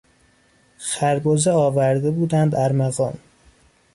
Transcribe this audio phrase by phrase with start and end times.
[0.77, 3.17] خربزه آورده بودند ارمغان.